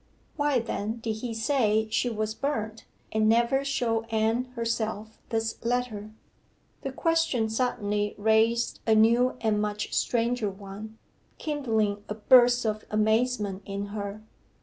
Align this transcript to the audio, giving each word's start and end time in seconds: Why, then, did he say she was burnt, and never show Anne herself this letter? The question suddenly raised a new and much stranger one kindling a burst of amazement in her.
Why, 0.35 0.57
then, 0.57 0.97
did 0.99 1.17
he 1.17 1.31
say 1.35 1.87
she 1.91 2.09
was 2.09 2.33
burnt, 2.33 2.85
and 3.11 3.29
never 3.29 3.63
show 3.63 4.01
Anne 4.05 4.45
herself 4.55 5.19
this 5.29 5.63
letter? 5.63 6.09
The 6.81 6.91
question 6.91 7.49
suddenly 7.51 8.15
raised 8.17 8.79
a 8.87 8.95
new 8.95 9.37
and 9.41 9.61
much 9.61 9.93
stranger 9.93 10.49
one 10.49 10.97
kindling 11.37 12.03
a 12.09 12.15
burst 12.15 12.65
of 12.65 12.83
amazement 12.89 13.61
in 13.63 13.85
her. 13.93 14.23